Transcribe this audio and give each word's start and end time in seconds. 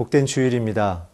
복된 0.00 0.24
주일입니다. 0.24 1.08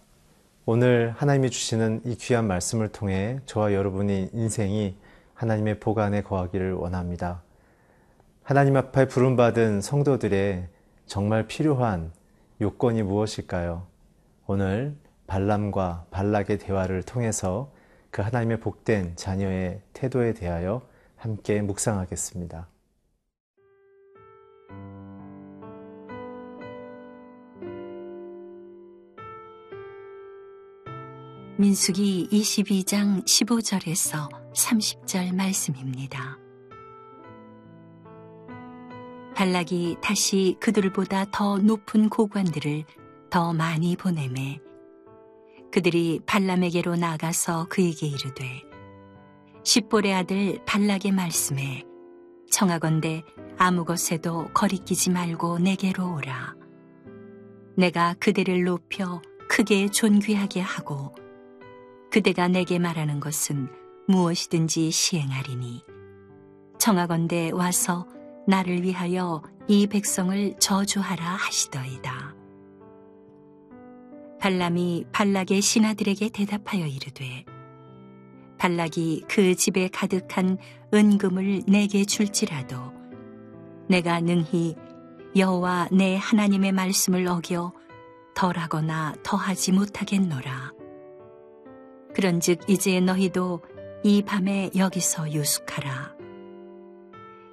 오늘 0.64 1.12
하나님이 1.16 1.50
주시는 1.50 2.02
이 2.04 2.14
귀한 2.14 2.46
말씀을 2.46 2.86
통해 2.86 3.40
저와 3.44 3.72
여러분의 3.72 4.30
인생이 4.32 4.94
하나님의 5.34 5.80
보관에 5.80 6.22
거하기를 6.22 6.72
원합니다. 6.74 7.42
하나님 8.44 8.76
앞에 8.76 9.08
부름받은 9.08 9.80
성도들의 9.80 10.68
정말 11.04 11.48
필요한 11.48 12.12
요건이 12.60 13.02
무엇일까요? 13.02 13.88
오늘 14.46 14.94
발람과 15.26 16.06
발락의 16.12 16.58
대화를 16.58 17.02
통해서 17.02 17.72
그 18.12 18.22
하나님의 18.22 18.60
복된 18.60 19.16
자녀의 19.16 19.80
태도에 19.94 20.32
대하여 20.32 20.86
함께 21.16 21.60
묵상하겠습니다. 21.60 22.68
민숙이 31.58 32.28
22장 32.30 33.24
15절에서 33.24 34.28
30절 34.52 35.34
말씀입니다. 35.34 36.38
발락이 39.34 39.96
다시 40.02 40.58
그들보다 40.60 41.24
더 41.32 41.56
높은 41.56 42.10
고관들을 42.10 42.84
더 43.30 43.54
많이 43.54 43.96
보내매 43.96 44.60
그들이 45.72 46.20
발람에게로 46.26 46.96
나가서 46.96 47.68
그에게 47.70 48.06
이르되 48.06 48.62
십볼의 49.64 50.12
아들 50.12 50.58
발락의 50.66 51.12
말씀에 51.12 51.84
청하건대 52.50 53.22
아무 53.56 53.86
것에도 53.86 54.48
거리끼지 54.52 55.08
말고 55.08 55.60
내게로 55.60 56.16
오라 56.16 56.54
내가 57.78 58.14
그대를 58.20 58.64
높여 58.64 59.22
크게 59.48 59.88
존귀하게 59.88 60.60
하고 60.60 61.14
그대가 62.16 62.48
내게 62.48 62.78
말하는 62.78 63.20
것은 63.20 63.68
무엇이든지 64.08 64.90
시행하리니 64.90 65.84
청하건대 66.78 67.50
와서 67.50 68.06
나를 68.48 68.82
위하여 68.84 69.42
이 69.68 69.86
백성을 69.86 70.54
저주하라 70.58 71.22
하시더이다. 71.22 72.34
발람이 74.40 75.04
발락의 75.12 75.60
신하들에게 75.60 76.30
대답하여 76.30 76.86
이르되 76.86 77.44
발락이 78.56 79.24
그 79.28 79.54
집에 79.54 79.88
가득한 79.88 80.56
은금을 80.94 81.64
내게 81.68 82.06
줄지라도 82.06 82.94
내가 83.90 84.20
능히 84.20 84.74
여호와 85.36 85.90
내 85.92 86.16
하나님의 86.16 86.72
말씀을 86.72 87.26
어겨 87.26 87.74
덜하거나 88.34 89.16
더하지 89.22 89.72
못하겠노라. 89.72 90.85
그런즉 92.16 92.60
이제 92.66 92.98
너희도 92.98 93.62
이 94.02 94.22
밤에 94.22 94.70
여기서 94.74 95.34
유숙하라. 95.34 96.14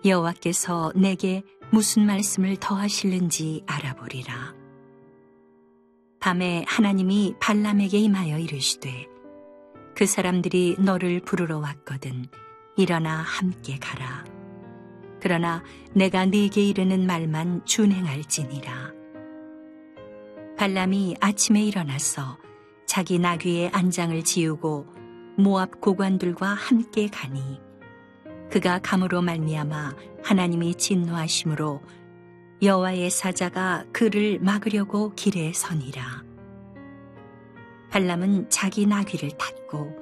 여호와께서 0.06 0.94
내게 0.96 1.44
무슨 1.70 2.06
말씀을 2.06 2.56
더하실는지 2.56 3.66
알아보리라. 3.68 4.56
밤에 6.22 6.64
하나님이 6.66 7.36
발람에게 7.42 7.98
임하여 7.98 8.40
이르시되 8.40 9.08
그 9.98 10.06
사람들이 10.06 10.78
너를 10.80 11.20
부르러 11.20 11.60
왔거든 11.60 12.28
일어나 12.78 13.18
함께 13.18 13.78
가라. 13.80 14.24
그러나 15.20 15.62
내가 15.94 16.26
네게 16.26 16.62
이르는 16.62 17.06
말만 17.06 17.66
준행할지니라. 17.66 18.94
발람이 20.58 21.18
아침에 21.20 21.62
일어나서 21.64 22.38
자기 22.94 23.18
나귀의 23.18 23.72
안장을 23.74 24.24
지우고 24.24 24.86
모압 25.36 25.82
고관들과 25.82 26.46
함께 26.46 27.08
가니 27.08 27.60
그가 28.52 28.78
감으로 28.84 29.24
말미암아 29.24 29.96
하나님이 30.24 30.76
진노하심으로 30.76 31.82
여호와의 32.62 33.10
사자가 33.10 33.86
그를 33.92 34.38
막으려고 34.38 35.12
길에 35.16 35.54
서니라. 35.54 36.24
발람은 37.90 38.52
자기 38.52 38.86
나귀를 38.86 39.40
탔고 39.40 39.98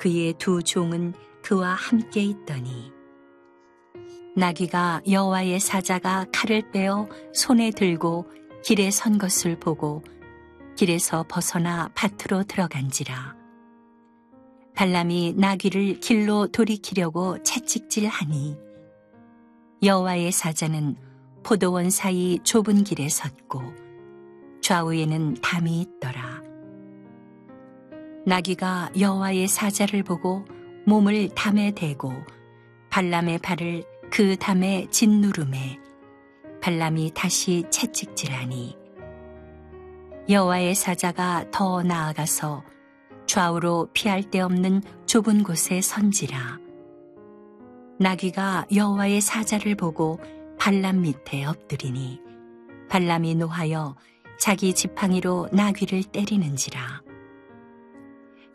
그의 0.00 0.32
두 0.32 0.64
종은 0.64 1.14
그와 1.44 1.74
함께 1.74 2.24
있더니 2.24 2.90
나귀가 4.34 5.02
여호와의 5.08 5.60
사자가 5.60 6.26
칼을 6.32 6.72
빼어 6.72 7.08
손에 7.32 7.70
들고 7.70 8.28
길에 8.64 8.90
선 8.90 9.16
것을 9.16 9.60
보고 9.60 10.02
길에서 10.82 11.24
벗어나 11.28 11.88
밭으로 11.94 12.42
들어간지라. 12.42 13.36
발람이 14.74 15.34
나귀를 15.36 16.00
길로 16.00 16.48
돌이키려고 16.48 17.40
채찍질하니 17.44 18.56
여호와의 19.84 20.32
사자는 20.32 20.96
포도원 21.44 21.88
사이 21.90 22.40
좁은 22.42 22.82
길에 22.82 23.08
섰고 23.08 23.62
좌우에는 24.60 25.34
담이 25.34 25.82
있더라. 25.82 26.42
나귀가 28.26 28.90
여호와의 28.98 29.46
사자를 29.46 30.02
보고 30.02 30.44
몸을 30.84 31.28
담에 31.28 31.76
대고 31.76 32.12
발람의 32.90 33.38
발을 33.38 33.84
그 34.10 34.34
담에 34.34 34.88
짓누름에 34.90 35.78
발람이 36.60 37.12
다시 37.14 37.62
채찍질하니 37.70 38.81
여호와의 40.28 40.76
사자가 40.76 41.46
더 41.50 41.82
나아가서 41.82 42.62
좌우로 43.26 43.88
피할 43.92 44.22
데 44.22 44.40
없는 44.40 44.82
좁은 45.06 45.42
곳에 45.42 45.80
선지라. 45.80 46.60
나귀가 47.98 48.66
여호와의 48.74 49.20
사자를 49.20 49.74
보고 49.74 50.20
발람 50.58 51.02
밑에 51.02 51.44
엎드리니 51.44 52.20
발람이 52.88 53.34
노하여 53.34 53.96
자기 54.38 54.74
지팡이로 54.74 55.48
나귀를 55.52 56.04
때리는지라. 56.04 57.02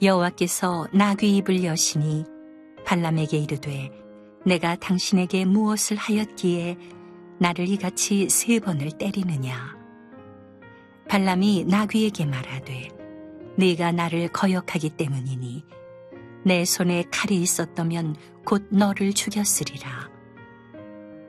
여호와께서 0.01 0.87
나귀 0.93 1.37
입을 1.37 1.63
여시니 1.63 2.23
발람에게 2.85 3.37
이르되 3.37 3.91
내가 4.45 4.75
당신에게 4.75 5.43
무엇을 5.43 5.97
하였기에 5.97 6.77
나를 7.39 7.67
이같이 7.67 8.29
세 8.29 8.59
번을 8.59 8.91
때리느냐. 8.97 9.76
발람이 11.09 11.65
나귀에게 11.65 12.25
말하되 12.25 12.89
네가 13.57 13.91
나를 13.91 14.27
거역하기 14.29 14.91
때문이니 14.91 15.63
내 16.45 16.65
손에 16.65 17.05
칼이 17.11 17.41
있었다면 17.41 18.15
곧 18.45 18.67
너를 18.69 19.13
죽였으리라. 19.13 20.09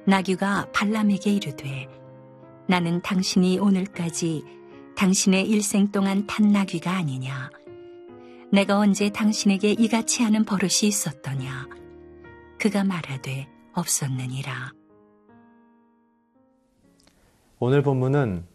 나귀가 0.06 0.71
발람에게 0.72 1.32
이르되 1.32 1.88
나는 2.69 3.00
당신이 3.02 3.58
오늘까지 3.58 4.44
당신의 4.97 5.49
일생 5.49 5.91
동안 5.91 6.26
탄 6.26 6.52
나귀가 6.52 6.93
아니냐. 6.93 7.50
내가 8.52 8.79
언제 8.79 9.11
당신에게 9.11 9.73
이같이 9.73 10.23
하는 10.23 10.44
버릇이 10.44 10.85
있었더냐. 10.85 11.69
그가 12.58 12.85
말하되 12.85 13.49
없었느니라. 13.75 14.73
오늘 17.58 17.82
본문은 17.82 18.47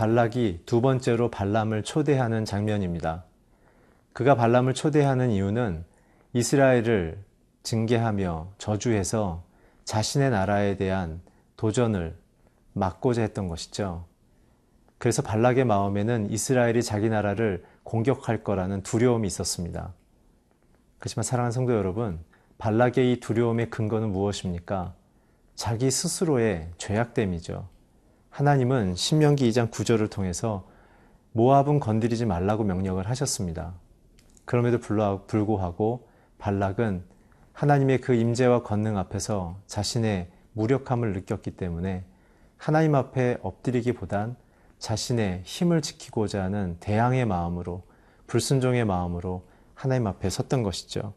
발락이 0.00 0.62
두 0.64 0.80
번째로 0.80 1.30
발람을 1.30 1.82
초대하는 1.82 2.46
장면입니다. 2.46 3.24
그가 4.14 4.34
발람을 4.34 4.72
초대하는 4.72 5.30
이유는 5.30 5.84
이스라엘을 6.32 7.18
징계하며 7.64 8.52
저주해서 8.56 9.42
자신의 9.84 10.30
나라에 10.30 10.78
대한 10.78 11.20
도전을 11.58 12.16
막고자 12.72 13.20
했던 13.20 13.46
것이죠. 13.46 14.06
그래서 14.96 15.20
발락의 15.20 15.66
마음에는 15.66 16.30
이스라엘이 16.30 16.82
자기 16.82 17.10
나라를 17.10 17.62
공격할 17.82 18.42
거라는 18.42 18.82
두려움이 18.82 19.26
있었습니다. 19.26 19.92
그렇지만 20.98 21.24
사랑하는 21.24 21.52
성도 21.52 21.74
여러분, 21.74 22.20
발락의 22.56 23.12
이 23.12 23.20
두려움의 23.20 23.68
근거는 23.68 24.12
무엇입니까? 24.12 24.94
자기 25.56 25.90
스스로의 25.90 26.70
죄악됨이죠. 26.78 27.68
하나님은 28.40 28.94
신명기 28.94 29.50
2장 29.50 29.70
9절을 29.70 30.10
통해서 30.10 30.66
모압은 31.32 31.78
건드리지 31.78 32.24
말라고 32.24 32.64
명령을 32.64 33.06
하셨습니다. 33.10 33.74
그럼에도 34.46 34.78
불구하고 34.78 36.08
발락은 36.38 37.04
하나님의 37.52 38.00
그 38.00 38.14
임재와 38.14 38.62
권능 38.62 38.96
앞에서 38.96 39.58
자신의 39.66 40.30
무력함을 40.54 41.12
느꼈기 41.12 41.50
때문에 41.50 42.06
하나님 42.56 42.94
앞에 42.94 43.36
엎드리기보단 43.42 44.36
자신의 44.78 45.42
힘을 45.44 45.82
지키고자 45.82 46.42
하는 46.42 46.78
대항의 46.80 47.26
마음으로 47.26 47.82
불순종의 48.26 48.86
마음으로 48.86 49.46
하나님 49.74 50.06
앞에 50.06 50.30
섰던 50.30 50.62
것이죠. 50.62 51.12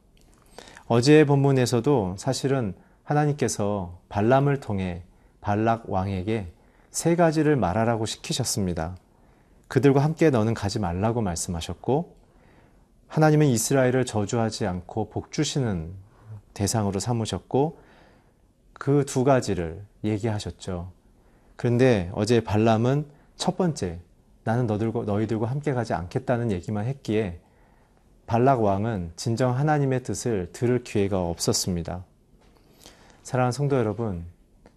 어제의 0.87 1.25
본문에서도 1.25 2.15
사실은 2.17 2.75
하나님께서 3.05 4.01
발람을 4.09 4.59
통해 4.59 5.03
발락 5.39 5.89
왕에게 5.89 6.51
세 6.93 7.15
가지를 7.15 7.55
말하라고 7.55 8.05
시키셨습니다. 8.05 8.95
그들과 9.67 10.03
함께 10.03 10.29
너는 10.29 10.53
가지 10.53 10.77
말라고 10.77 11.21
말씀하셨고 11.21 12.15
하나님은 13.07 13.47
이스라엘을 13.47 14.05
저주하지 14.05 14.67
않고 14.67 15.09
복 15.09 15.31
주시는 15.31 15.91
대상으로 16.53 16.99
삼으셨고 16.99 17.79
그 18.73 19.05
두 19.07 19.23
가지를 19.23 19.81
얘기하셨죠. 20.03 20.91
그런데 21.55 22.11
어제 22.13 22.43
발람은 22.43 23.07
첫 23.37 23.57
번째 23.57 23.99
나는 24.43 24.67
너들과 24.67 25.03
너희들과 25.03 25.47
함께 25.47 25.73
가지 25.73 25.93
않겠다는 25.93 26.51
얘기만 26.51 26.85
했기에 26.85 27.39
발락 28.27 28.61
왕은 28.61 29.13
진정 29.15 29.57
하나님의 29.57 30.03
뜻을 30.03 30.51
들을 30.53 30.83
기회가 30.83 31.23
없었습니다. 31.23 32.05
사랑하는 33.23 33.51
성도 33.51 33.77
여러분, 33.77 34.25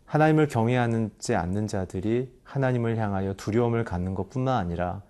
하나님을 0.06 0.47
경외하지 0.49 1.35
않는 1.35 1.67
자들이 1.67 2.32
하나님을 2.44 2.97
향하여 2.97 3.35
두려움을 3.35 3.85
갖는 3.85 4.14
것뿐만 4.14 4.56
아니라 4.56 5.03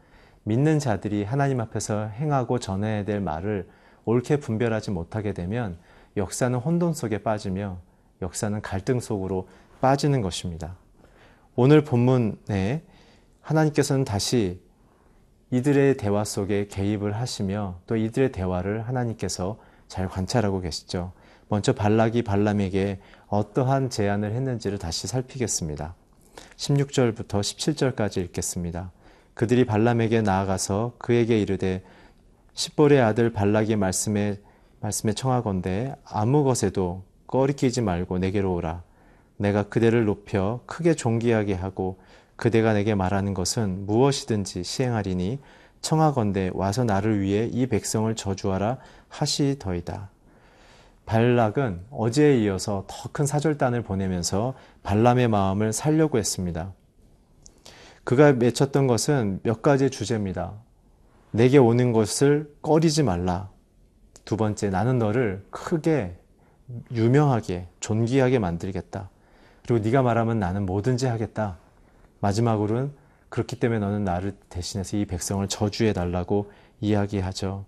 믿는 0.44 0.78
자들이 0.78 1.25
하나님 1.25 1.60
앞에서 1.60 2.06
행하고 2.06 2.58
전해야 2.58 3.04
될 3.04 3.20
말을 3.20 3.69
옳게 4.04 4.38
분별하지 4.38 4.90
못하게 4.90 5.32
되면 5.32 5.78
역사는 6.16 6.58
혼돈 6.58 6.94
속에 6.94 7.19
빠지며 7.19 7.78
역사는 8.22 8.62
갈등 8.62 9.00
속으로 9.00 9.48
빠지는 9.81 10.22
것입니다. 10.22 10.76
오늘 11.54 11.84
본문에 11.84 12.82
하나님께서는 13.42 14.04
다시 14.04 14.60
이들의 15.50 15.96
대화 15.96 16.25
속에 16.25 16.66
개입을 16.69 17.14
하시며 17.14 17.78
또 17.87 17.96
이들의 17.96 18.32
대화를 18.32 18.88
하나님께서 18.88 19.58
잘 19.88 20.08
관찰하고 20.08 20.60
계시죠. 20.60 21.12
먼저 21.49 21.72
발락이 21.72 22.22
발람에게 22.22 23.00
어떠한 23.28 23.90
제안을 23.90 24.32
했는지를 24.32 24.78
다시 24.78 25.08
살피겠습니다. 25.08 25.94
16절부터 26.56 27.40
17절까지 27.40 28.19
읽겠습니다. 28.19 28.93
그들이 29.34 29.67
발람에게 29.67 30.23
나아가서 30.23 30.94
그에게 30.99 31.40
이르되 31.40 31.82
십볼의 32.55 33.00
아들 33.00 33.32
발락의 33.32 33.76
말씀에 33.76 34.40
말씀에 34.81 35.12
청하건대 35.12 35.96
아무 36.05 36.44
것에도 36.44 37.02
꺼리끼지 37.26 37.81
말고 37.81 38.19
내게로 38.19 38.55
오라. 38.55 38.82
내가 39.37 39.64
그대를 39.64 40.05
높여 40.05 40.61
크게 40.67 40.94
존귀하게 40.94 41.55
하고 41.55 41.99
그대가 42.37 42.73
내게 42.75 42.94
말하는 42.94 43.34
것은 43.34 43.87
무엇이든지 43.87 44.62
시행하리니 44.62 45.40
청하건대 45.81 46.50
와서 46.55 46.84
나를 46.84 47.20
위해 47.20 47.49
이 47.52 47.67
백성을 47.67 48.14
저주하라 48.14 48.78
하시더이다. 49.08 50.11
발락은 51.06 51.86
어제에 51.90 52.38
이어서 52.42 52.84
더 52.88 53.08
큰 53.12 53.24
사절단을 53.24 53.82
보내면서 53.82 54.54
발람의 54.82 55.28
마음을 55.28 55.72
살려고 55.72 56.18
했습니다. 56.18 56.72
그가 58.04 58.32
맺혔던 58.32 58.86
것은 58.86 59.40
몇 59.42 59.62
가지 59.62 59.88
주제입니다. 59.88 60.52
내게 61.30 61.58
오는 61.58 61.92
것을 61.92 62.52
꺼리지 62.62 63.02
말라. 63.04 63.48
두 64.24 64.36
번째, 64.36 64.70
나는 64.70 64.98
너를 64.98 65.44
크게 65.50 66.16
유명하게 66.92 67.68
존귀하게 67.80 68.38
만들겠다. 68.38 69.08
그리고 69.66 69.84
네가 69.84 70.02
말하면 70.02 70.38
나는 70.38 70.66
뭐든지 70.66 71.06
하겠다. 71.06 71.58
마지막으로는 72.20 72.92
그렇기 73.28 73.58
때문에 73.58 73.80
너는 73.80 74.04
나를 74.04 74.36
대신해서 74.48 74.96
이 74.96 75.04
백성을 75.04 75.46
저주해 75.48 75.92
달라고 75.92 76.50
이야기하죠. 76.80 77.64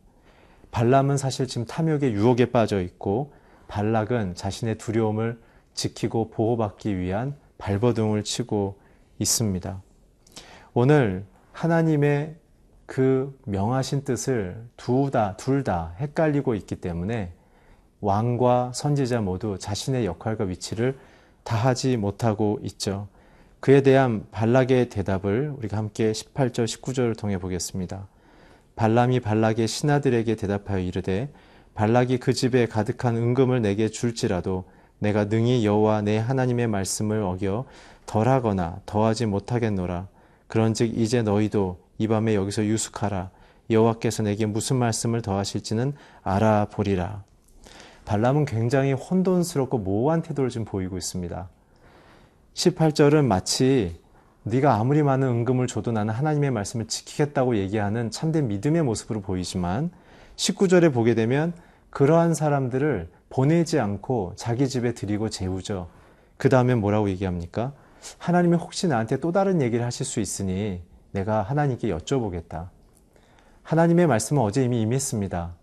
발람은 0.70 1.16
사실 1.16 1.46
지금 1.46 1.66
탐욕의 1.66 2.12
유혹에 2.12 2.46
빠져 2.50 2.80
있고 2.82 3.32
발락은 3.68 4.34
자신의 4.34 4.78
두려움을 4.78 5.40
지키고 5.74 6.30
보호받기 6.30 6.98
위한 6.98 7.36
발버둥을 7.58 8.24
치고 8.24 8.78
있습니다. 9.18 9.82
오늘 10.74 11.24
하나님의 11.52 12.36
그 12.86 13.38
명하신 13.44 14.04
뜻을 14.04 14.64
두 14.76 15.10
다, 15.12 15.36
둘 15.36 15.62
다 15.62 15.94
헷갈리고 15.98 16.54
있기 16.54 16.76
때문에 16.76 17.32
왕과 18.00 18.72
선지자 18.74 19.20
모두 19.20 19.58
자신의 19.58 20.06
역할과 20.06 20.44
위치를 20.44 20.96
다하지 21.42 21.96
못하고 21.96 22.58
있죠. 22.62 23.08
그에 23.60 23.82
대한 23.82 24.26
발락의 24.30 24.88
대답을 24.88 25.52
우리가 25.56 25.76
함께 25.76 26.12
18절, 26.12 26.64
19절을 26.64 27.18
통해 27.18 27.38
보겠습니다. 27.38 28.06
발람이 28.78 29.18
발락의 29.18 29.66
신하들에게 29.66 30.36
대답하여 30.36 30.78
이르되 30.78 31.32
발락이 31.74 32.18
그 32.18 32.32
집에 32.32 32.66
가득한 32.66 33.16
은금을 33.16 33.60
내게 33.60 33.88
줄지라도 33.88 34.66
내가 35.00 35.24
능히 35.24 35.66
여호와 35.66 36.02
내 36.02 36.16
하나님의 36.16 36.68
말씀을 36.68 37.20
어겨 37.22 37.64
덜하거나 38.06 38.80
더하지 38.86 39.26
못하겠노라. 39.26 40.06
그런즉 40.46 40.96
이제 40.96 41.22
너희도 41.22 41.80
이 41.98 42.06
밤에 42.06 42.36
여기서 42.36 42.64
유숙하라. 42.66 43.30
여호와께서 43.68 44.22
내게 44.22 44.46
무슨 44.46 44.76
말씀을 44.76 45.22
더하실지는 45.22 45.94
알아보리라. 46.22 47.24
발람은 48.04 48.44
굉장히 48.44 48.92
혼돈스럽고 48.92 49.78
모호한 49.78 50.22
태도를 50.22 50.50
지금 50.50 50.64
보이고 50.64 50.96
있습니다. 50.96 51.48
18절은 52.54 53.24
마치 53.24 53.96
네가 54.44 54.74
아무리 54.74 55.02
많은 55.02 55.26
은금을 55.28 55.66
줘도 55.66 55.92
나는 55.92 56.14
하나님의 56.14 56.50
말씀을 56.50 56.86
지키겠다고 56.86 57.56
얘기하는 57.56 58.10
참된 58.10 58.48
믿음의 58.48 58.82
모습으로 58.82 59.20
보이지만 59.20 59.90
19절에 60.36 60.92
보게 60.92 61.14
되면 61.14 61.52
그러한 61.90 62.34
사람들을 62.34 63.08
보내지 63.30 63.78
않고 63.78 64.34
자기 64.36 64.68
집에 64.68 64.94
들이고 64.94 65.28
재우죠. 65.28 65.88
그 66.36 66.48
다음에 66.48 66.74
뭐라고 66.74 67.10
얘기합니까? 67.10 67.72
하나님이 68.18 68.56
혹시 68.56 68.88
나한테 68.88 69.18
또 69.18 69.32
다른 69.32 69.60
얘기를 69.60 69.84
하실 69.84 70.06
수 70.06 70.20
있으니 70.20 70.80
내가 71.10 71.42
하나님께 71.42 71.88
여쭤보겠다. 71.88 72.68
하나님의 73.62 74.06
말씀은 74.06 74.40
어제 74.40 74.64
이미 74.64 74.80
임했습니다. 74.82 75.54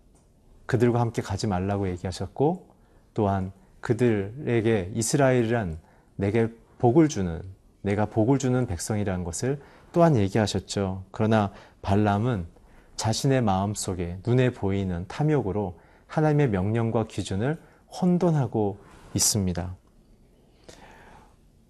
그들과 0.66 1.00
함께 1.00 1.22
가지 1.22 1.46
말라고 1.46 1.88
얘기하셨고 1.88 2.66
또한 3.14 3.52
그들에게 3.80 4.92
이스라엘이란 4.94 5.78
내게 6.16 6.48
복을 6.78 7.08
주는 7.08 7.40
내가 7.86 8.06
복을 8.06 8.38
주는 8.38 8.66
백성이라는 8.66 9.24
것을 9.24 9.60
또한 9.92 10.16
얘기하셨죠. 10.16 11.04
그러나 11.12 11.52
발람은 11.82 12.46
자신의 12.96 13.42
마음 13.42 13.74
속에 13.74 14.18
눈에 14.26 14.50
보이는 14.50 15.06
탐욕으로 15.06 15.78
하나님의 16.08 16.50
명령과 16.50 17.06
기준을 17.06 17.58
혼돈하고 17.90 18.78
있습니다. 19.14 19.76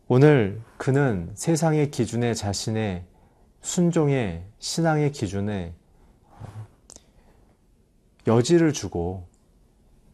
오늘 0.09 0.63
그는 0.79 1.31
세상의 1.35 1.91
기준에 1.91 2.33
자신의 2.33 3.05
순종의 3.61 4.45
신앙의 4.59 5.13
기준에 5.13 5.75
여지를 8.27 8.73
주고 8.73 9.29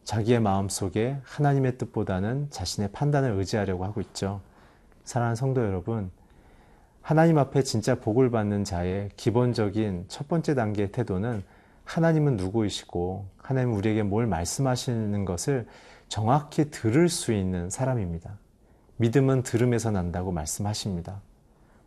자기의 0.03 0.41
마음 0.41 0.67
속에 0.67 1.17
하나님의 1.23 1.77
뜻보다는 1.77 2.49
자신의 2.49 2.91
판단을 2.91 3.31
의지하려고 3.31 3.85
하고 3.85 4.01
있죠. 4.01 4.41
사랑하는 5.03 5.35
성도 5.35 5.65
여러분, 5.65 6.11
하나님 7.01 7.37
앞에 7.37 7.63
진짜 7.63 7.95
복을 7.95 8.31
받는 8.31 8.63
자의 8.63 9.09
기본적인 9.17 10.05
첫 10.07 10.27
번째 10.29 10.55
단계의 10.55 10.91
태도는 10.91 11.43
하나님은 11.83 12.37
누구이시고 12.37 13.25
하나님 13.37 13.73
우리에게 13.73 14.03
뭘 14.03 14.25
말씀하시는 14.25 15.25
것을 15.25 15.67
정확히 16.07 16.71
들을 16.71 17.09
수 17.09 17.33
있는 17.33 17.69
사람입니다. 17.69 18.37
믿음은 18.97 19.43
들음에서 19.43 19.91
난다고 19.91 20.31
말씀하십니다. 20.31 21.21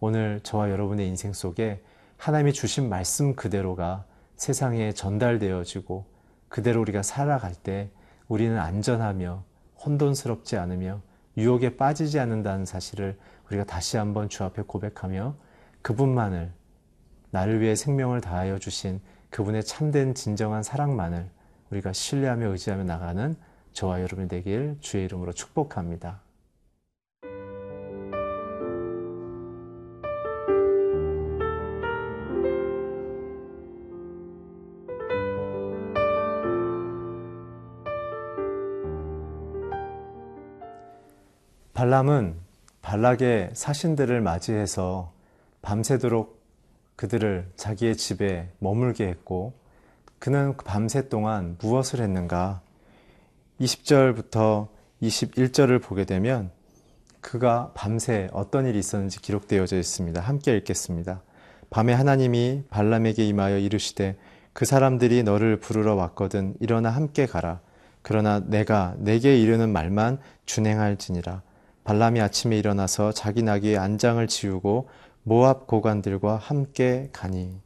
오늘 0.00 0.40
저와 0.42 0.70
여러분의 0.70 1.08
인생 1.08 1.32
속에 1.32 1.82
하나님이 2.18 2.52
주신 2.52 2.90
말씀 2.90 3.34
그대로가 3.34 4.04
세상에 4.36 4.92
전달되어지고 4.92 6.04
그대로 6.50 6.82
우리가 6.82 7.02
살아갈 7.02 7.54
때 7.54 7.88
우리는 8.28 8.58
안전하며 8.58 9.42
혼돈스럽지 9.82 10.58
않으며 10.58 11.00
유혹에 11.36 11.76
빠지지 11.76 12.18
않는다는 12.18 12.64
사실을 12.64 13.18
우리가 13.48 13.64
다시 13.64 13.96
한번 13.96 14.28
주 14.28 14.44
앞에 14.44 14.62
고백하며 14.62 15.34
그분만을 15.82 16.52
나를 17.30 17.60
위해 17.60 17.74
생명을 17.74 18.20
다하여 18.20 18.58
주신 18.58 19.00
그분의 19.30 19.64
참된 19.64 20.14
진정한 20.14 20.62
사랑만을 20.62 21.28
우리가 21.70 21.92
신뢰하며 21.92 22.48
의지하며 22.48 22.84
나가는 22.84 23.36
저와 23.72 24.00
여러분이 24.00 24.28
되길 24.28 24.78
주의 24.80 25.04
이름으로 25.04 25.32
축복합니다. 25.32 26.25
발람은 41.76 42.36
발락의 42.80 43.50
사신들을 43.52 44.22
맞이해서 44.22 45.12
밤새도록 45.60 46.40
그들을 46.96 47.50
자기의 47.54 47.98
집에 47.98 48.48
머물게 48.60 49.06
했고 49.06 49.52
그는 50.18 50.56
밤새 50.56 51.10
동안 51.10 51.58
무엇을 51.60 52.00
했는가? 52.00 52.62
20절부터 53.60 54.68
21절을 55.02 55.82
보게 55.82 56.06
되면 56.06 56.50
그가 57.20 57.72
밤새 57.74 58.28
어떤 58.32 58.64
일이 58.64 58.78
있었는지 58.78 59.20
기록되어져 59.20 59.76
있습니다. 59.76 60.18
함께 60.18 60.56
읽겠습니다. 60.56 61.20
밤에 61.68 61.92
하나님이 61.92 62.62
발람에게 62.70 63.28
임하여 63.28 63.58
이르시되 63.58 64.16
그 64.54 64.64
사람들이 64.64 65.24
너를 65.24 65.60
부르러 65.60 65.94
왔거든 65.94 66.54
일어나 66.58 66.88
함께 66.88 67.26
가라. 67.26 67.60
그러나 68.00 68.40
내가 68.40 68.94
내게 68.96 69.38
이르는 69.38 69.70
말만 69.74 70.20
준행할지니라. 70.46 71.42
발람이 71.86 72.20
아침에 72.20 72.58
일어나서 72.58 73.12
자기 73.12 73.44
나귀의 73.44 73.78
안장을 73.78 74.26
지우고 74.26 74.88
모압 75.22 75.68
고관들과 75.68 76.34
함께 76.34 77.08
가니. 77.12 77.60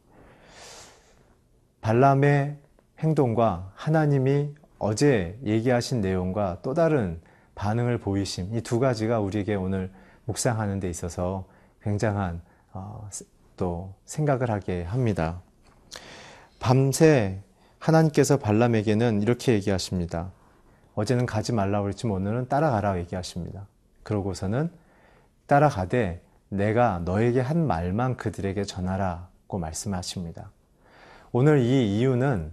발람의 1.81 2.55
행동과 2.99 3.71
하나님이 3.73 4.53
어제 4.77 5.39
얘기하신 5.43 6.01
내용과 6.01 6.59
또 6.61 6.75
다른 6.75 7.19
반응을 7.55 7.97
보이심 7.97 8.55
이 8.55 8.61
두 8.61 8.79
가지가 8.79 9.19
우리에게 9.19 9.55
오늘 9.55 9.91
묵상하는 10.25 10.79
데 10.79 10.87
있어서 10.87 11.45
굉장한 11.81 12.43
어, 12.73 13.09
또 13.57 13.91
생각을 14.05 14.51
하게 14.51 14.83
합니다. 14.83 15.41
밤새 16.59 17.41
하나님께서 17.79 18.37
발람에게는 18.37 19.23
이렇게 19.23 19.53
얘기하십니다. 19.53 20.31
어제는 20.93 21.25
가지 21.25 21.53
말라고 21.53 21.85
그랬지만 21.85 22.17
오늘은 22.17 22.49
따라가라 22.49 22.99
얘기하십니다. 22.99 23.65
그러고서는 24.03 24.71
따라가되 25.47 26.21
내가 26.49 27.01
너에게 27.05 27.39
한 27.39 27.65
말만 27.65 28.17
그들에게 28.17 28.63
전하라고 28.63 29.57
말씀하십니다. 29.57 30.51
오늘 31.31 31.59
이 31.59 31.97
이유는 31.97 32.51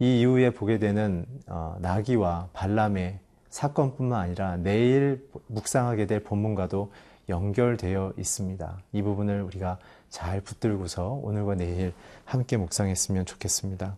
이 0.00 0.20
이후에 0.20 0.50
보게 0.50 0.78
되는 0.78 1.26
어, 1.46 1.76
나기와 1.80 2.48
발람의 2.52 3.18
사건뿐만 3.48 4.20
아니라 4.20 4.56
내일 4.56 5.26
묵상하게 5.46 6.06
될 6.06 6.22
본문과도 6.22 6.92
연결되어 7.28 8.14
있습니다. 8.16 8.78
이 8.92 9.02
부분을 9.02 9.42
우리가 9.42 9.78
잘 10.08 10.40
붙들고서 10.40 11.20
오늘과 11.22 11.56
내일 11.56 11.92
함께 12.24 12.56
묵상했으면 12.56 13.26
좋겠습니다. 13.26 13.96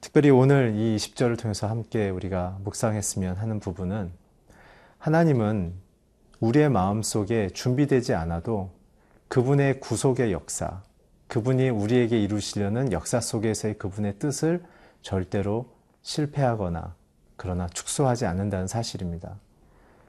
특별히 0.00 0.30
오늘 0.30 0.74
이 0.74 0.96
10절을 0.96 1.38
통해서 1.38 1.68
함께 1.68 2.10
우리가 2.10 2.58
묵상했으면 2.64 3.36
하는 3.36 3.60
부분은 3.60 4.10
하나님은 4.98 5.74
우리의 6.42 6.70
마음 6.70 7.04
속에 7.04 7.50
준비되지 7.50 8.14
않아도 8.14 8.70
그분의 9.28 9.78
구속의 9.78 10.32
역사, 10.32 10.82
그분이 11.28 11.68
우리에게 11.68 12.20
이루시려는 12.20 12.90
역사 12.90 13.20
속에서의 13.20 13.78
그분의 13.78 14.18
뜻을 14.18 14.60
절대로 15.02 15.66
실패하거나 16.02 16.96
그러나 17.36 17.68
축소하지 17.68 18.26
않는다는 18.26 18.66
사실입니다. 18.66 19.36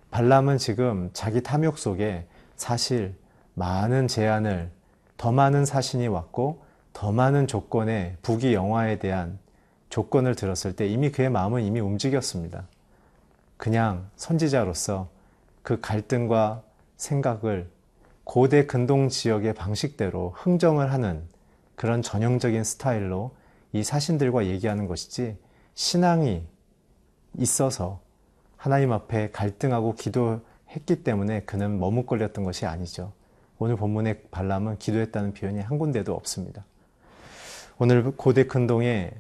발람은 0.10 0.58
지금 0.58 1.12
자기 1.14 1.44
탐욕 1.44 1.78
속에 1.78 2.26
사실 2.56 3.14
많은 3.54 4.08
제안을 4.08 4.72
더 5.18 5.32
많은 5.32 5.66
사신이 5.66 6.08
왔고 6.08 6.64
더 6.94 7.12
많은 7.12 7.46
조건의 7.46 8.18
부귀 8.24 8.56
영화에 8.56 8.98
대한 8.98 9.38
조건을 9.90 10.34
들었을 10.34 10.76
때 10.76 10.88
이미 10.88 11.12
그의 11.12 11.30
마음은 11.30 11.62
이미 11.62 11.80
움직였습니다. 11.80 12.66
그냥 13.58 14.10
선지자로서 14.16 15.14
그 15.64 15.80
갈등과 15.80 16.64
생각을 16.98 17.70
고대 18.24 18.66
근동 18.66 19.10
지역의 19.10 19.54
방식대로 19.54 20.34
흥정을 20.36 20.92
하는 20.92 21.24
그런 21.76 22.02
전형적인 22.02 22.64
스타일로 22.64 23.36
이 23.72 23.84
사신들과 23.84 24.46
얘기하는 24.46 24.88
것이지 24.88 25.38
신앙이 25.74 26.44
있어서 27.40 28.02
하나님 28.56 28.92
앞에 28.92 29.32
갈등하고 29.32 29.96
기도했기 29.96 31.04
때문에 31.04 31.42
그는 31.42 31.80
머뭇거렸던 31.80 32.44
것이 32.44 32.66
아니죠. 32.66 33.12
오늘 33.58 33.76
본문의 33.76 34.24
발람은 34.30 34.78
기도했다는 34.78 35.34
표현이 35.34 35.60
한 35.62 35.80
군데도 35.80 36.14
없습니다. 36.14 36.64
오늘 37.78 38.12
고대 38.16 38.46
근동의 38.46 39.12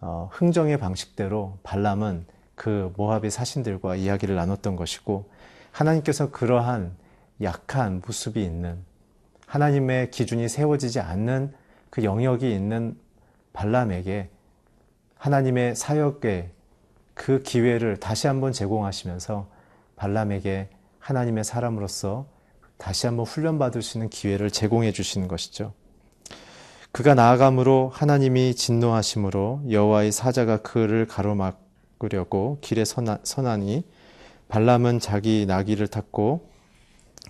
어, 0.00 0.30
흥정의 0.32 0.78
방식대로 0.78 1.58
발람은 1.62 2.24
그 2.54 2.92
모압의 2.96 3.30
사신들과 3.30 3.96
이야기를 3.96 4.34
나눴던 4.34 4.76
것이고 4.76 5.28
하나님께서 5.78 6.32
그러한 6.32 6.96
약한 7.40 8.02
모습이 8.04 8.42
있는 8.42 8.78
하나님의 9.46 10.10
기준이 10.10 10.48
세워지지 10.48 10.98
않는 10.98 11.54
그 11.88 12.02
영역이 12.02 12.52
있는 12.52 12.98
발람에게 13.52 14.28
하나님의 15.16 15.76
사역의 15.76 16.50
그 17.14 17.42
기회를 17.42 17.98
다시 17.98 18.26
한번 18.26 18.52
제공하시면서 18.52 19.48
발람에게 19.94 20.68
하나님의 20.98 21.44
사람으로서 21.44 22.26
다시 22.76 23.06
한번 23.06 23.24
훈련받을 23.26 23.80
수 23.80 23.98
있는 23.98 24.10
기회를 24.10 24.50
제공해 24.50 24.90
주시는 24.90 25.28
것이죠. 25.28 25.72
그가 26.90 27.14
나아감으로 27.14 27.90
하나님이 27.94 28.54
진노하심으로 28.56 29.62
여호와의 29.70 30.10
사자가 30.10 30.62
그를 30.62 31.06
가로막으려고 31.06 32.58
길에 32.62 32.84
서나, 32.84 33.18
서나니 33.22 33.84
발람은 34.48 34.98
자기 34.98 35.44
나귀를 35.46 35.88
탔고 35.88 36.48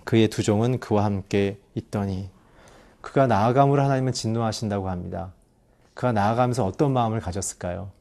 그의 0.05 0.29
두 0.29 0.41
종은 0.41 0.79
그와 0.79 1.03
함께 1.03 1.59
있더니 1.75 2.29
그가 3.01 3.27
나아감으로 3.27 3.81
하나님은 3.81 4.13
진노하신다고 4.13 4.89
합니다. 4.89 5.33
그가 5.93 6.11
나아가면서 6.11 6.65
어떤 6.65 6.93
마음을 6.93 7.19
가졌을까요? 7.19 7.91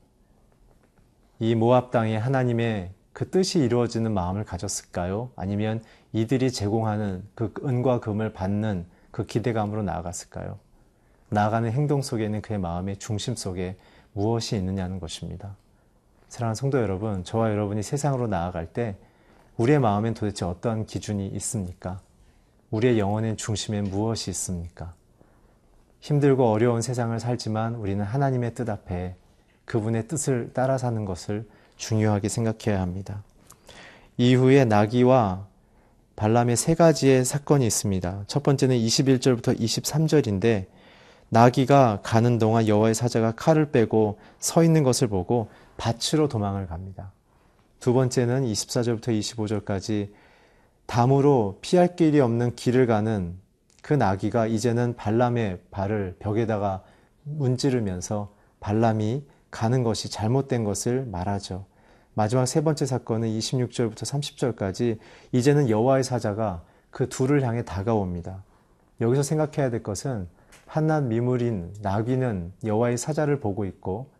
이 1.40 1.54
모압 1.54 1.90
땅에 1.90 2.16
하나님의 2.16 2.92
그 3.12 3.30
뜻이 3.30 3.58
이루어지는 3.58 4.12
마음을 4.12 4.44
가졌을까요? 4.44 5.30
아니면 5.34 5.82
이들이 6.12 6.52
제공하는 6.52 7.25
그 7.34 7.52
은과 7.64 8.00
금을 8.00 8.32
받는 8.32 8.87
그 9.10 9.26
기대감으로 9.26 9.82
나아갔을까요? 9.82 10.58
나아가는 11.28 11.70
행동 11.70 12.02
속에는 12.02 12.40
그의 12.40 12.58
마음의 12.60 12.98
중심 12.98 13.34
속에 13.34 13.76
무엇이 14.12 14.56
있느냐는 14.56 15.00
것입니다. 15.00 15.56
사랑하는 16.28 16.54
성도 16.54 16.80
여러분, 16.80 17.25
저와 17.25 17.50
여러분이 17.50 17.82
세상으로 17.82 18.28
나아갈 18.28 18.72
때 18.72 18.96
우리의 19.58 19.80
마음엔 19.80 20.14
도대체 20.14 20.44
어떠한 20.44 20.86
기준이 20.86 21.26
있습니까? 21.34 22.00
우리의 22.70 22.98
영혼의 22.98 23.36
중심엔 23.36 23.90
무엇이 23.90 24.30
있습니까? 24.30 24.94
힘들고 26.00 26.48
어려운 26.48 26.80
세상을 26.80 27.18
살지만 27.18 27.74
우리는 27.74 28.04
하나님의 28.04 28.54
뜻 28.54 28.70
앞에 28.70 29.16
그분의 29.64 30.06
뜻을 30.06 30.52
따라 30.54 30.78
사는 30.78 31.04
것을 31.04 31.44
중요하게 31.76 32.28
생각해야 32.28 32.80
합니다. 32.80 33.24
이후에 34.16 34.64
나귀와 34.64 35.46
발람의 36.14 36.56
세 36.56 36.76
가지의 36.76 37.24
사건이 37.24 37.66
있습니다. 37.66 38.24
첫 38.28 38.44
번째는 38.44 38.76
21절부터 38.76 39.58
23절인데 39.58 40.66
나귀가 41.30 42.00
가는 42.04 42.38
동안 42.38 42.68
여호와의 42.68 42.94
사자가 42.94 43.32
칼을 43.32 43.72
빼고 43.72 44.18
서 44.38 44.62
있는 44.62 44.84
것을 44.84 45.08
보고 45.08 45.48
밭으로 45.76 46.28
도망을 46.28 46.68
갑니다. 46.68 47.12
두 47.80 47.92
번째는 47.92 48.44
24절부터 48.44 49.08
25절까지 49.18 50.11
담으로 50.87 51.58
피할 51.61 51.94
길이 51.94 52.18
없는 52.18 52.56
길을 52.56 52.87
가는 52.87 53.37
그 53.82 53.94
나귀가 53.94 54.47
이제는 54.47 54.97
발람의 54.97 55.61
발을 55.70 56.16
벽에다가 56.18 56.82
문지르면서 57.23 58.32
발람이 58.61 59.25
가는 59.50 59.82
것이 59.82 60.11
잘못된 60.11 60.64
것을 60.64 61.06
말하죠. 61.06 61.66
마지막 62.14 62.47
세 62.47 62.62
번째 62.62 62.85
사건은 62.85 63.28
26절부터 63.28 64.02
30절까지 64.02 64.99
이제는 65.30 65.70
여호와의 65.70 66.02
사자가 66.02 66.64
그 66.90 67.08
둘을 67.08 67.42
향해 67.47 67.64
다가옵니다. 67.64 68.42
여기서 69.00 69.23
생각해야 69.23 69.70
될 69.70 69.85
것은 69.85 70.26
한낱 70.66 71.04
미물인 71.04 71.73
나귀는 71.80 72.54
여호와의 72.64 72.99
사자를 72.99 73.38
보고 73.38 73.64
있고 73.64 74.11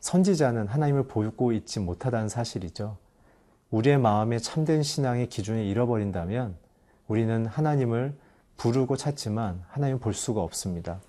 선지자는 0.00 0.66
하나님을 0.66 1.04
보고 1.04 1.52
있지 1.52 1.80
못하다는 1.80 2.28
사실이죠. 2.28 3.03
우리의 3.74 3.98
마음에 3.98 4.38
참된 4.38 4.84
신앙의 4.84 5.28
기준을 5.28 5.64
잃어버린다면 5.64 6.54
우리는 7.08 7.44
하나님을 7.44 8.14
부르고 8.56 8.96
찾지만 8.96 9.64
하나님을 9.66 9.98
볼 9.98 10.14
수가 10.14 10.42
없습니다. 10.42 11.00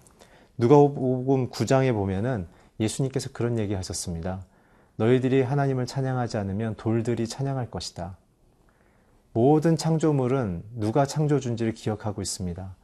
누가복음 0.57 1.51
9장에 1.51 1.93
보면은 1.93 2.47
예수님께서 2.79 3.29
그런 3.33 3.59
얘기 3.59 3.75
하셨습니다. 3.75 4.43
너희들이 4.95 5.43
하나님을 5.43 5.85
찬양하지 5.85 6.37
않으면 6.37 6.73
돌들이 6.73 7.27
찬양할 7.27 7.69
것이다. 7.69 8.17
모든 9.33 9.77
창조물은 9.77 10.63
누가 10.73 11.05
창조준지를 11.05 11.73
기억하고 11.73 12.23
있습니다. 12.23 12.75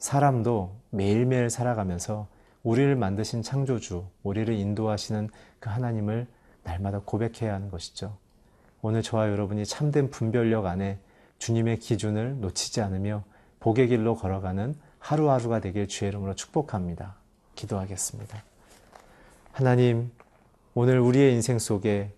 사람도 0.00 0.74
매일매일 0.90 1.50
살아가면서 1.50 2.26
우리를 2.64 2.96
만드신 2.96 3.42
창조주, 3.42 4.06
우리를 4.24 4.52
인도하시는 4.52 5.28
그 5.60 5.70
하나님을 5.70 6.26
날마다 6.64 7.02
고백해야 7.04 7.54
하는 7.54 7.70
것이죠. 7.70 8.16
오늘 8.82 9.02
저와 9.02 9.30
여러분이 9.30 9.66
참된 9.66 10.10
분별력 10.10 10.66
안에 10.66 10.98
주님의 11.38 11.78
기준을 11.78 12.40
놓치지 12.40 12.80
않으며 12.80 13.24
복의 13.60 13.88
길로 13.88 14.14
걸어가는 14.14 14.74
하루하루가 14.98 15.60
되길 15.60 15.88
주의 15.88 16.08
이름으로 16.10 16.34
축복합니다. 16.34 17.16
기도하겠습니다. 17.54 18.42
하나님, 19.52 20.10
오늘 20.74 21.00
우리의 21.00 21.34
인생 21.34 21.58
속에 21.58 22.12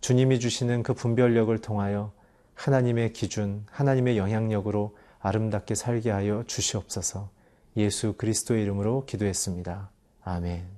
주님이 0.00 0.40
주시는 0.40 0.82
그 0.82 0.94
분별력을 0.94 1.56
통하여 1.58 2.12
하나님의 2.54 3.12
기준, 3.12 3.64
하나님의 3.70 4.18
영향력으로 4.18 4.96
아름답게 5.20 5.74
살게 5.74 6.10
하여 6.10 6.44
주시옵소서. 6.46 7.30
예수 7.76 8.14
그리스도의 8.14 8.62
이름으로 8.62 9.04
기도했습니다. 9.06 9.90
아멘. 10.22 10.77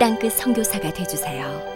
땅끝 0.00 0.32
선교사가 0.32 0.90
되주세요. 0.94 1.69